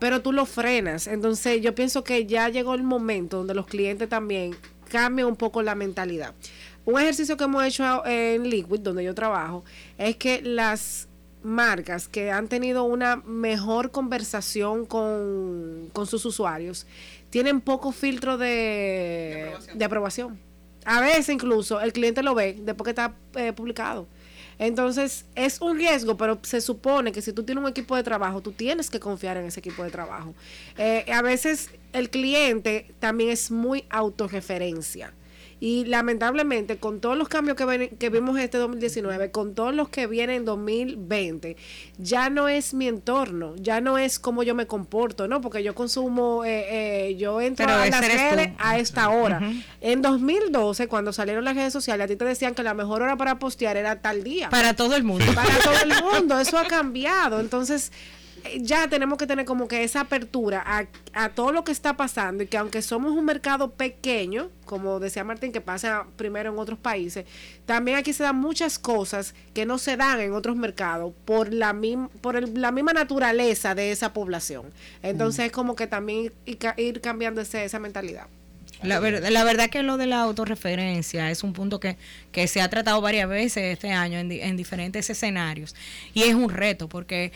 pero 0.00 0.20
tú 0.20 0.32
lo 0.32 0.46
frenas. 0.46 1.06
Entonces 1.06 1.62
yo 1.62 1.76
pienso 1.76 2.02
que 2.02 2.26
ya 2.26 2.48
llegó 2.48 2.74
el 2.74 2.82
momento 2.82 3.36
donde 3.36 3.54
los 3.54 3.68
clientes 3.68 4.08
también 4.08 4.56
cambian 4.90 5.28
un 5.28 5.36
poco 5.36 5.62
la 5.62 5.76
mentalidad. 5.76 6.34
Un 6.84 7.00
ejercicio 7.00 7.36
que 7.36 7.44
hemos 7.44 7.64
hecho 7.64 8.04
en 8.04 8.50
Liquid, 8.50 8.80
donde 8.80 9.04
yo 9.04 9.14
trabajo, 9.14 9.64
es 9.96 10.16
que 10.16 10.42
las 10.42 11.06
marcas 11.44 12.08
que 12.08 12.32
han 12.32 12.48
tenido 12.48 12.82
una 12.82 13.16
mejor 13.24 13.92
conversación 13.92 14.86
con, 14.86 15.88
con 15.92 16.08
sus 16.08 16.24
usuarios 16.24 16.84
tienen 17.30 17.60
poco 17.60 17.92
filtro 17.92 18.38
de, 18.38 19.52
de 19.72 19.84
aprobación. 19.84 20.36
A 20.84 21.00
veces 21.00 21.28
incluso 21.28 21.80
el 21.80 21.92
cliente 21.92 22.24
lo 22.24 22.34
ve 22.34 22.58
después 22.60 22.86
que 22.86 22.90
está 22.90 23.14
eh, 23.36 23.52
publicado. 23.52 24.08
Entonces 24.58 25.24
es 25.34 25.60
un 25.60 25.76
riesgo, 25.76 26.16
pero 26.16 26.38
se 26.42 26.60
supone 26.60 27.12
que 27.12 27.22
si 27.22 27.32
tú 27.32 27.42
tienes 27.42 27.62
un 27.62 27.70
equipo 27.70 27.96
de 27.96 28.02
trabajo, 28.02 28.40
tú 28.40 28.52
tienes 28.52 28.90
que 28.90 29.00
confiar 29.00 29.36
en 29.36 29.46
ese 29.46 29.60
equipo 29.60 29.82
de 29.82 29.90
trabajo. 29.90 30.34
Eh, 30.78 31.04
a 31.12 31.22
veces 31.22 31.70
el 31.92 32.10
cliente 32.10 32.94
también 32.98 33.30
es 33.30 33.50
muy 33.50 33.84
autorreferencia. 33.90 35.12
Y 35.64 35.84
lamentablemente, 35.84 36.78
con 36.78 37.00
todos 37.00 37.16
los 37.16 37.28
cambios 37.28 37.56
que, 37.56 37.64
ven- 37.64 37.90
que 37.96 38.10
vimos 38.10 38.36
este 38.36 38.58
2019, 38.58 39.30
con 39.30 39.54
todos 39.54 39.72
los 39.72 39.88
que 39.88 40.08
vienen 40.08 40.38
en 40.38 40.44
2020, 40.44 41.56
ya 41.98 42.30
no 42.30 42.48
es 42.48 42.74
mi 42.74 42.88
entorno, 42.88 43.54
ya 43.58 43.80
no 43.80 43.96
es 43.96 44.18
cómo 44.18 44.42
yo 44.42 44.56
me 44.56 44.66
comporto, 44.66 45.28
¿no? 45.28 45.40
Porque 45.40 45.62
yo 45.62 45.72
consumo, 45.76 46.44
eh, 46.44 47.10
eh, 47.10 47.16
yo 47.16 47.40
entro 47.40 47.64
Pero 47.66 47.78
a 47.78 47.86
las 47.86 48.02
eres 48.02 48.16
tú. 48.28 48.34
redes 48.36 48.50
a 48.58 48.78
esta 48.80 49.10
hora. 49.10 49.40
En 49.80 50.02
2012, 50.02 50.88
cuando 50.88 51.12
salieron 51.12 51.44
las 51.44 51.54
redes 51.54 51.72
sociales, 51.72 52.06
a 52.06 52.08
ti 52.08 52.16
te 52.16 52.24
decían 52.24 52.56
que 52.56 52.64
la 52.64 52.74
mejor 52.74 53.02
hora 53.02 53.16
para 53.16 53.38
postear 53.38 53.76
era 53.76 54.00
tal 54.00 54.24
día. 54.24 54.50
Para 54.50 54.74
todo 54.74 54.96
el 54.96 55.04
mundo. 55.04 55.24
Para 55.32 55.56
todo 55.60 55.74
el 55.84 56.02
mundo, 56.02 56.40
eso 56.40 56.58
ha 56.58 56.64
cambiado. 56.64 57.38
Entonces, 57.38 57.92
ya 58.60 58.88
tenemos 58.88 59.18
que 59.18 59.26
tener 59.26 59.44
como 59.44 59.68
que 59.68 59.84
esa 59.84 60.00
apertura 60.00 60.62
a, 60.66 60.84
a 61.12 61.28
todo 61.30 61.52
lo 61.52 61.64
que 61.64 61.72
está 61.72 61.96
pasando 61.96 62.42
y 62.42 62.46
que 62.46 62.56
aunque 62.56 62.82
somos 62.82 63.12
un 63.12 63.24
mercado 63.24 63.70
pequeño, 63.70 64.50
como 64.64 65.00
decía 65.00 65.24
Martín, 65.24 65.52
que 65.52 65.60
pasa 65.60 66.04
primero 66.16 66.52
en 66.52 66.58
otros 66.58 66.78
países, 66.78 67.24
también 67.66 67.96
aquí 67.98 68.12
se 68.12 68.22
dan 68.22 68.36
muchas 68.36 68.78
cosas 68.78 69.34
que 69.54 69.66
no 69.66 69.78
se 69.78 69.96
dan 69.96 70.20
en 70.20 70.32
otros 70.32 70.56
mercados 70.56 71.12
por 71.24 71.52
la, 71.52 71.72
mim- 71.72 72.08
por 72.20 72.36
el- 72.36 72.60
la 72.60 72.72
misma 72.72 72.92
naturaleza 72.92 73.74
de 73.74 73.92
esa 73.92 74.12
población. 74.12 74.66
Entonces, 75.02 75.46
es 75.46 75.52
como 75.52 75.76
que 75.76 75.86
también 75.86 76.32
ir, 76.46 76.58
ir 76.76 77.00
cambiando 77.00 77.40
ese- 77.40 77.64
esa 77.64 77.78
mentalidad. 77.78 78.26
La, 78.82 78.98
ver- 78.98 79.30
la 79.30 79.44
verdad 79.44 79.70
que 79.70 79.84
lo 79.84 79.96
de 79.96 80.06
la 80.06 80.22
autorreferencia 80.22 81.30
es 81.30 81.44
un 81.44 81.52
punto 81.52 81.78
que, 81.78 81.96
que 82.32 82.48
se 82.48 82.60
ha 82.60 82.68
tratado 82.68 83.00
varias 83.00 83.28
veces 83.28 83.74
este 83.74 83.92
año 83.92 84.18
en, 84.18 84.32
en 84.32 84.56
diferentes 84.56 85.08
escenarios 85.08 85.76
y 86.14 86.24
es 86.24 86.34
un 86.34 86.50
reto 86.50 86.88
porque 86.88 87.30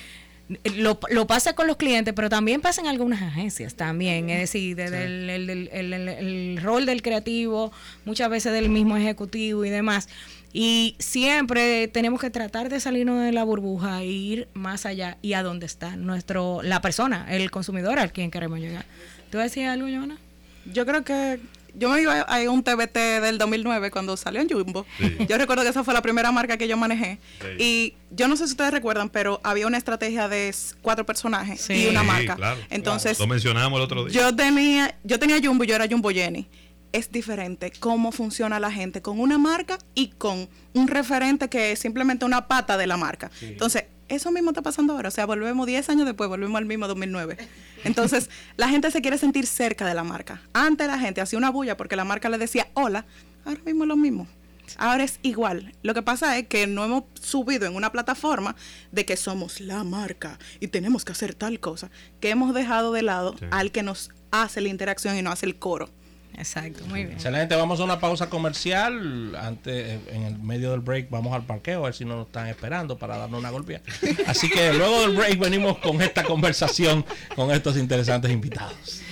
lo, 0.76 0.99
lo 1.11 1.26
pasa 1.26 1.55
con 1.55 1.67
los 1.67 1.76
clientes, 1.76 2.15
pero 2.15 2.29
también 2.29 2.61
pasa 2.61 2.81
en 2.81 2.87
algunas 2.87 3.21
agencias 3.23 3.75
también, 3.75 4.31
es 4.31 4.38
decir, 4.41 4.76
desde 4.76 5.05
el, 5.05 5.29
el- 5.31 5.50
el- 5.50 5.69
el- 5.73 5.93
el- 5.93 6.09
el 6.09 6.59
rol 6.62 6.87
del 6.87 7.03
creativo, 7.03 7.73
muchas 8.05 8.31
veces 8.31 8.53
del 8.53 8.69
mismo 8.69 8.97
ejecutivo 8.97 9.65
y 9.65 9.71
demás. 9.71 10.09
Y 10.53 10.95
siempre 11.00 11.88
tenemos 11.88 12.21
que 12.21 12.31
tratar 12.31 12.69
de 12.69 12.81
salirnos 12.81 13.23
de 13.25 13.33
la 13.33 13.45
burbuja 13.45 14.03
e 14.03 14.07
ir 14.07 14.49
más 14.55 14.87
allá 14.87 15.19
y 15.21 15.33
a 15.35 15.43
dónde 15.43 15.67
está 15.67 15.97
nuestro 15.97 16.62
la 16.62 16.81
persona, 16.81 17.26
el 17.29 17.50
consumidor 17.50 17.99
al 17.99 18.12
quien 18.12 18.31
queremos 18.31 18.61
llegar. 18.61 18.87
¿Tú 19.31 19.38
decías 19.38 19.73
algo, 19.73 19.88
Joana? 19.88 20.17
Yo 20.73 20.87
creo 20.87 21.05
que 21.05 21.41
yo 21.76 21.88
me 21.90 22.00
iba 22.02 22.21
a 22.21 22.50
un 22.50 22.62
TBT 22.62 22.97
del 23.23 23.38
2009 23.38 23.90
cuando 23.90 24.16
salió 24.16 24.40
en 24.40 24.49
Jumbo. 24.49 24.87
Sí. 24.99 25.16
Yo 25.28 25.37
recuerdo 25.38 25.62
que 25.62 25.68
esa 25.71 25.85
fue 25.85 25.95
la 25.95 26.02
primera 26.02 26.33
marca 26.33 26.56
que 26.56 26.66
yo 26.68 26.76
manejé. 26.76 27.18
Sí. 27.40 27.47
Y 27.62 27.95
yo 28.11 28.28
no 28.28 28.37
sé 28.37 28.47
si 28.47 28.52
ustedes 28.52 28.71
recuerdan, 28.73 29.11
pero 29.11 29.40
había 29.45 29.66
una 29.66 29.78
estrategia 29.78 30.28
de 30.28 30.54
cuatro 30.83 31.04
personajes 31.06 31.61
Sí. 31.61 31.75
y 31.75 31.87
una 31.88 32.00
Sí, 32.00 32.06
marca. 32.06 32.37
claro, 32.37 32.61
Entonces, 32.71 33.18
Lo 33.18 33.26
mencionamos 33.26 33.76
el 33.78 33.85
otro 33.85 34.04
día. 34.06 34.21
yo 34.21 34.35
tenía, 34.35 34.97
yo 35.04 35.18
tenía 35.18 35.38
Jumbo 35.42 35.64
y 35.64 35.66
yo 35.66 35.75
era 35.75 35.87
Jumbo 35.88 36.11
Jenny. 36.11 36.49
Es 36.92 37.11
diferente 37.12 37.73
cómo 37.78 38.11
funciona 38.11 38.59
la 38.59 38.71
gente 38.73 39.02
con 39.02 39.21
una 39.21 39.37
marca 39.37 39.76
y 39.95 40.09
con 40.16 40.49
un 40.73 40.88
referente 40.88 41.49
que 41.49 41.73
es 41.73 41.78
simplemente 41.80 42.25
una 42.25 42.47
pata 42.49 42.78
de 42.78 42.87
la 42.87 42.97
marca. 42.97 43.30
Entonces, 43.42 43.85
eso 44.09 44.31
mismo 44.33 44.51
está 44.51 44.63
pasando 44.63 44.93
ahora. 44.93 45.09
O 45.09 45.13
sea, 45.13 45.27
volvemos 45.27 45.67
10 45.67 45.89
años 45.91 46.07
después, 46.07 46.29
volvemos 46.29 46.57
al 46.59 46.67
mismo 46.67 46.87
2009. 46.89 47.37
Entonces, 47.85 48.31
la 48.57 48.69
gente 48.69 48.91
se 48.91 49.01
quiere 49.03 49.19
sentir 49.19 49.47
cerca 49.47 49.87
de 49.87 49.95
la 49.95 50.05
marca. 50.05 50.43
Antes 50.53 50.87
la 50.87 50.99
gente 50.99 51.21
hacía 51.21 51.39
una 51.39 51.51
bulla 51.51 51.77
porque 51.77 51.97
la 51.97 52.05
marca 52.05 52.29
le 52.29 52.39
decía 52.39 52.69
hola. 52.75 53.07
Ahora 53.45 53.61
mismo 53.65 53.85
es 53.85 53.89
lo 53.89 53.97
mismo. 53.97 54.27
Ahora 54.79 55.05
es 55.05 55.21
igual. 55.23 55.75
Lo 55.83 55.95
que 55.95 56.03
pasa 56.03 56.37
es 56.39 56.49
que 56.49 56.67
no 56.67 56.85
hemos 56.85 57.05
subido 57.21 57.67
en 57.67 57.77
una 57.77 57.93
plataforma 57.93 58.57
de 58.91 59.05
que 59.07 59.17
somos 59.17 59.61
la 59.61 59.85
marca 59.85 60.39
y 60.59 60.67
tenemos 60.69 61.05
que 61.05 61.13
hacer 61.13 61.35
tal 61.35 61.61
cosa, 61.61 61.91
que 62.21 62.31
hemos 62.31 62.53
dejado 62.53 62.93
de 62.93 63.03
lado 63.03 63.37
Sí. 63.39 63.45
al 63.53 63.71
que 63.71 63.85
nos 63.85 64.11
hace 64.33 64.61
la 64.61 64.69
interacción 64.69 65.17
y 65.17 65.23
no 65.23 65.31
hace 65.31 65.47
el 65.47 65.57
coro. 65.59 65.89
Exacto, 66.37 66.85
muy 66.87 67.05
bien. 67.05 67.14
Excelente, 67.14 67.55
vamos 67.55 67.81
a 67.81 67.85
una 67.85 67.99
pausa 67.99 68.28
comercial. 68.28 69.35
Antes, 69.37 70.00
en 70.09 70.23
el 70.23 70.38
medio 70.38 70.71
del 70.71 70.81
break, 70.81 71.09
vamos 71.11 71.33
al 71.35 71.45
parqueo 71.47 71.81
a 71.81 71.87
ver 71.87 71.95
si 71.95 72.05
nos 72.05 72.26
están 72.26 72.47
esperando 72.49 72.99
para 72.99 73.16
darnos 73.16 73.40
una 73.40 73.50
golpea. 73.50 73.81
Así 74.26 74.50
que 74.50 74.73
luego 74.75 75.00
del 75.00 75.16
break 75.16 75.38
venimos 75.38 75.78
con 75.78 76.02
esta 76.02 76.25
conversación 76.25 77.05
con 77.35 77.50
estos 77.50 77.76
interesantes 77.76 78.31
invitados. 78.31 79.02